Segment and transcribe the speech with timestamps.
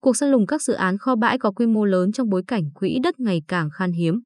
[0.00, 2.70] cuộc săn lùng các dự án kho bãi có quy mô lớn trong bối cảnh
[2.74, 4.20] quỹ đất ngày càng khan hiếm.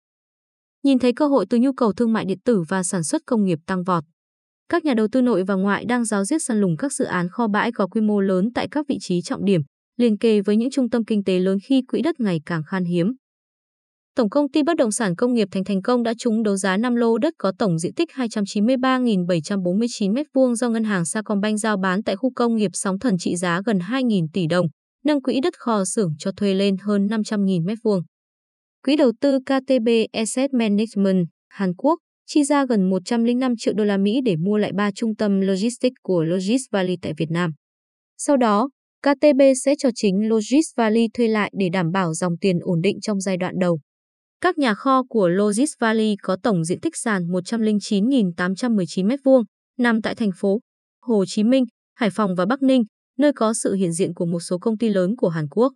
[0.83, 3.45] Nhìn thấy cơ hội từ nhu cầu thương mại điện tử và sản xuất công
[3.45, 4.05] nghiệp tăng vọt.
[4.69, 7.29] Các nhà đầu tư nội và ngoại đang giáo diết săn lùng các dự án
[7.29, 9.61] kho bãi có quy mô lớn tại các vị trí trọng điểm,
[9.97, 12.85] liên kề với những trung tâm kinh tế lớn khi quỹ đất ngày càng khan
[12.85, 13.15] hiếm.
[14.17, 16.77] Tổng công ty bất động sản công nghiệp Thành Thành Công đã trúng đấu giá
[16.77, 22.03] 5 lô đất có tổng diện tích 293.749 m2 do ngân hàng Sacombank giao bán
[22.03, 24.67] tại khu công nghiệp Sóng Thần trị giá gần 2.000 tỷ đồng,
[25.05, 28.03] nâng quỹ đất kho xưởng cho thuê lên hơn 500.000 m2.
[28.85, 33.97] Quỹ đầu tư KTB Asset Management Hàn Quốc chi ra gần 105 triệu đô la
[33.97, 37.51] Mỹ để mua lại ba trung tâm logistics của Logis Valley tại Việt Nam.
[38.19, 38.69] Sau đó,
[39.03, 43.01] KTB sẽ cho chính Logis Valley thuê lại để đảm bảo dòng tiền ổn định
[43.01, 43.81] trong giai đoạn đầu.
[44.41, 49.45] Các nhà kho của Logis Valley có tổng diện tích sàn 109.819 m2,
[49.79, 50.61] nằm tại thành phố
[51.01, 51.65] Hồ Chí Minh,
[51.95, 52.83] Hải Phòng và Bắc Ninh,
[53.19, 55.73] nơi có sự hiện diện của một số công ty lớn của Hàn Quốc.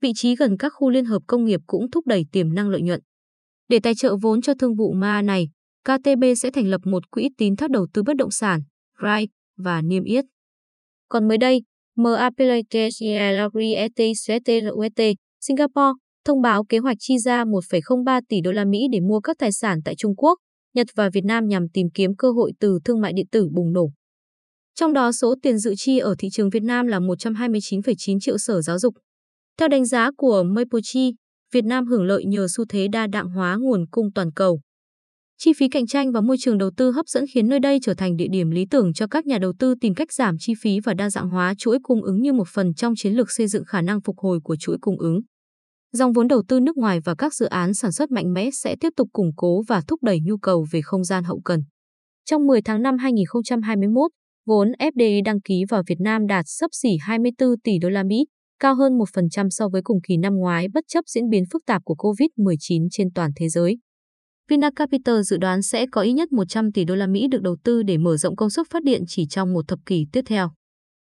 [0.00, 2.82] Vị trí gần các khu liên hợp công nghiệp cũng thúc đẩy tiềm năng lợi
[2.82, 3.00] nhuận.
[3.68, 5.48] Để tài trợ vốn cho thương vụ ma này,
[5.84, 8.60] KTB sẽ thành lập một quỹ tín thác đầu tư bất động sản,
[9.02, 10.24] RAI và niêm yết.
[11.08, 11.62] Còn mới đây,
[11.96, 12.88] MAPLATE
[15.40, 15.92] Singapore
[16.24, 19.52] thông báo kế hoạch chi ra 1,03 tỷ đô la Mỹ để mua các tài
[19.52, 20.38] sản tại Trung Quốc,
[20.74, 23.72] Nhật và Việt Nam nhằm tìm kiếm cơ hội từ thương mại điện tử bùng
[23.72, 23.90] nổ.
[24.74, 28.62] Trong đó số tiền dự chi ở thị trường Việt Nam là 129,9 triệu sở
[28.62, 28.94] giáo dục.
[29.58, 31.14] Theo đánh giá của Mapochi,
[31.52, 34.60] Việt Nam hưởng lợi nhờ xu thế đa dạng hóa nguồn cung toàn cầu.
[35.38, 37.94] Chi phí cạnh tranh và môi trường đầu tư hấp dẫn khiến nơi đây trở
[37.94, 40.80] thành địa điểm lý tưởng cho các nhà đầu tư tìm cách giảm chi phí
[40.80, 43.64] và đa dạng hóa chuỗi cung ứng như một phần trong chiến lược xây dựng
[43.64, 45.20] khả năng phục hồi của chuỗi cung ứng.
[45.92, 48.76] Dòng vốn đầu tư nước ngoài và các dự án sản xuất mạnh mẽ sẽ
[48.80, 51.60] tiếp tục củng cố và thúc đẩy nhu cầu về không gian hậu cần.
[52.24, 54.10] Trong 10 tháng năm 2021,
[54.46, 58.24] vốn FDI đăng ký vào Việt Nam đạt sấp xỉ 24 tỷ đô la Mỹ,
[58.60, 61.82] cao hơn 1% so với cùng kỳ năm ngoái bất chấp diễn biến phức tạp
[61.84, 63.78] của COVID-19 trên toàn thế giới.
[64.48, 67.82] Vinacapital dự đoán sẽ có ít nhất 100 tỷ đô la Mỹ được đầu tư
[67.82, 70.50] để mở rộng công suất phát điện chỉ trong một thập kỷ tiếp theo.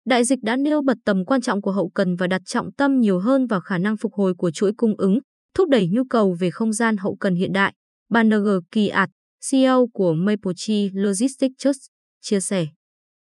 [0.05, 2.99] Đại dịch đã nêu bật tầm quan trọng của hậu cần và đặt trọng tâm
[2.99, 5.19] nhiều hơn vào khả năng phục hồi của chuỗi cung ứng,
[5.55, 7.73] thúc đẩy nhu cầu về không gian hậu cần hiện đại.
[8.09, 9.09] Bà Ng Kỳ Ảt,
[9.51, 11.79] CEO của Mapochi Logistics Trust,
[12.21, 12.65] chia sẻ.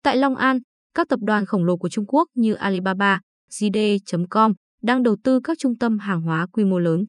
[0.02, 0.58] Tại Long An,
[0.94, 3.20] các tập đoàn khổng lồ của Trung Quốc như Alibaba,
[3.50, 4.52] JD.com
[4.82, 7.04] đang đầu tư các trung tâm hàng hóa quy mô lớn.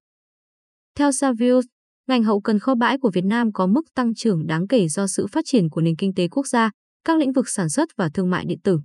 [0.96, 1.66] Theo Savills,
[2.08, 5.08] ngành hậu cần kho bãi của Việt Nam có mức tăng trưởng đáng kể do
[5.08, 6.72] sự phát triển của nền kinh tế quốc gia,
[7.04, 8.80] các lĩnh vực sản xuất và thương mại điện tử.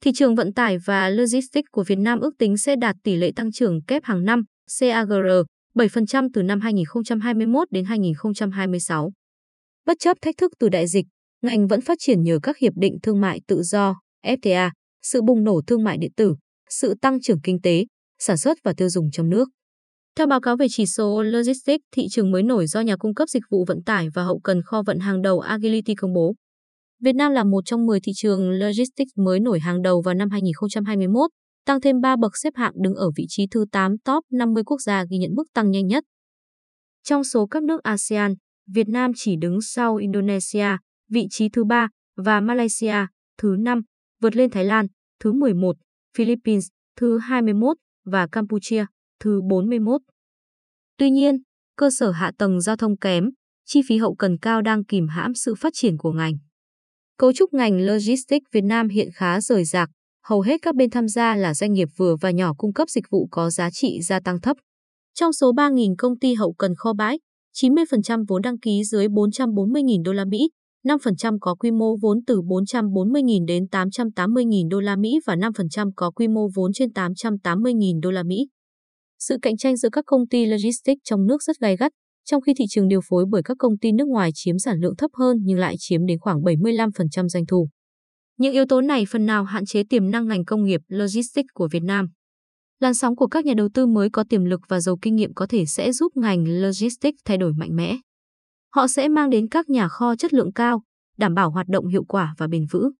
[0.00, 3.32] Thị trường vận tải và logistics của Việt Nam ước tính sẽ đạt tỷ lệ
[3.36, 4.42] tăng trưởng kép hàng năm
[4.80, 5.12] CAGR
[5.74, 9.12] 7% từ năm 2021 đến 2026.
[9.86, 11.06] Bất chấp thách thức từ đại dịch,
[11.42, 13.94] ngành vẫn phát triển nhờ các hiệp định thương mại tự do,
[14.26, 14.70] FTA,
[15.02, 16.34] sự bùng nổ thương mại điện tử,
[16.70, 17.84] sự tăng trưởng kinh tế,
[18.18, 19.48] sản xuất và tiêu dùng trong nước.
[20.16, 23.28] Theo báo cáo về chỉ số Logistics, thị trường mới nổi do nhà cung cấp
[23.28, 26.34] dịch vụ vận tải và hậu cần kho vận hàng đầu Agility công bố.
[27.02, 30.30] Việt Nam là một trong 10 thị trường logistics mới nổi hàng đầu vào năm
[30.30, 31.30] 2021,
[31.66, 34.80] tăng thêm 3 bậc xếp hạng đứng ở vị trí thứ 8 top 50 quốc
[34.80, 36.04] gia ghi nhận mức tăng nhanh nhất.
[37.04, 38.34] Trong số các nước ASEAN,
[38.74, 40.76] Việt Nam chỉ đứng sau Indonesia,
[41.12, 43.06] vị trí thứ 3, và Malaysia,
[43.38, 43.82] thứ 5,
[44.22, 44.86] vượt lên Thái Lan,
[45.20, 45.76] thứ 11,
[46.16, 48.86] Philippines, thứ 21 và Campuchia,
[49.20, 50.00] thứ 41.
[50.98, 51.42] Tuy nhiên,
[51.76, 53.30] cơ sở hạ tầng giao thông kém,
[53.66, 56.34] chi phí hậu cần cao đang kìm hãm sự phát triển của ngành.
[57.18, 59.90] Cấu trúc ngành logistics Việt Nam hiện khá rời rạc,
[60.24, 63.04] hầu hết các bên tham gia là doanh nghiệp vừa và nhỏ cung cấp dịch
[63.10, 64.56] vụ có giá trị gia tăng thấp.
[65.14, 67.18] Trong số 3.000 công ty hậu cần kho bãi,
[67.56, 70.50] 90% vốn đăng ký dưới 440.000 đô la Mỹ,
[70.84, 76.10] 5% có quy mô vốn từ 440.000 đến 880.000 đô la Mỹ và 5% có
[76.10, 78.48] quy mô vốn trên 880.000 đô la Mỹ.
[79.18, 81.92] Sự cạnh tranh giữa các công ty logistics trong nước rất gay gắt,
[82.24, 84.96] trong khi thị trường điều phối bởi các công ty nước ngoài chiếm sản lượng
[84.96, 87.68] thấp hơn nhưng lại chiếm đến khoảng 75% doanh thu.
[88.38, 91.68] Những yếu tố này phần nào hạn chế tiềm năng ngành công nghiệp logistics của
[91.72, 92.08] Việt Nam.
[92.80, 95.34] Làn sóng của các nhà đầu tư mới có tiềm lực và giàu kinh nghiệm
[95.34, 97.96] có thể sẽ giúp ngành logistics thay đổi mạnh mẽ.
[98.74, 100.82] Họ sẽ mang đến các nhà kho chất lượng cao,
[101.18, 102.90] đảm bảo hoạt động hiệu quả và bền vững.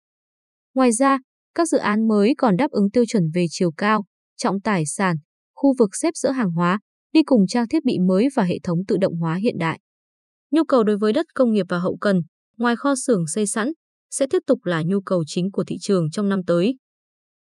[0.74, 1.18] Ngoài ra,
[1.54, 4.04] các dự án mới còn đáp ứng tiêu chuẩn về chiều cao,
[4.36, 5.16] trọng tải sàn,
[5.54, 6.80] khu vực xếp dỡ hàng hóa,
[7.12, 9.80] đi cùng trang thiết bị mới và hệ thống tự động hóa hiện đại.
[10.50, 12.22] Nhu cầu đối với đất công nghiệp và hậu cần,
[12.56, 13.72] ngoài kho xưởng xây sẵn,
[14.10, 16.76] sẽ tiếp tục là nhu cầu chính của thị trường trong năm tới.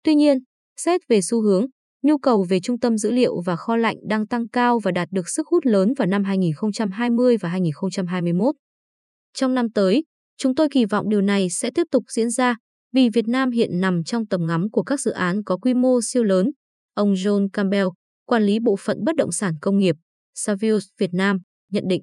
[0.03, 0.37] Tuy nhiên,
[0.77, 1.65] xét về xu hướng,
[2.01, 5.07] nhu cầu về trung tâm dữ liệu và kho lạnh đang tăng cao và đạt
[5.11, 8.55] được sức hút lớn vào năm 2020 và 2021.
[9.33, 10.03] Trong năm tới,
[10.37, 12.55] chúng tôi kỳ vọng điều này sẽ tiếp tục diễn ra
[12.93, 15.99] vì Việt Nam hiện nằm trong tầm ngắm của các dự án có quy mô
[16.01, 16.51] siêu lớn,
[16.93, 17.87] Ông John Campbell,
[18.25, 19.95] quản lý bộ phận bất động sản công nghiệp,
[20.35, 21.37] Savills Việt Nam,
[21.71, 22.01] nhận định.